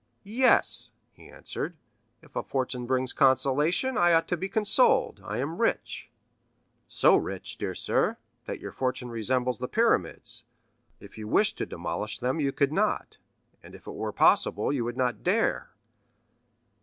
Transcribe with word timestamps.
"Yes," 0.23 0.89
he 1.13 1.29
answered, 1.29 1.77
"if 2.23 2.35
a 2.35 2.41
fortune 2.41 2.87
brings 2.87 3.13
consolation, 3.13 3.99
I 3.99 4.13
ought 4.13 4.27
to 4.29 4.35
be 4.35 4.49
consoled; 4.49 5.21
I 5.23 5.37
am 5.37 5.59
rich." 5.61 6.09
"So 6.87 7.15
rich, 7.15 7.55
dear 7.57 7.75
sir, 7.75 8.17
that 8.45 8.59
your 8.59 8.71
fortune 8.71 9.11
resembles 9.11 9.59
the 9.59 9.67
pyramids; 9.67 10.43
if 10.99 11.19
you 11.19 11.27
wished 11.27 11.59
to 11.59 11.67
demolish 11.67 12.17
them 12.17 12.39
you 12.39 12.51
could 12.51 12.71
not, 12.73 13.17
and 13.61 13.75
if 13.75 13.85
it 13.85 13.93
were 13.93 14.11
possible, 14.11 14.73
you 14.73 14.83
would 14.85 14.97
not 14.97 15.21
dare!" 15.21 15.69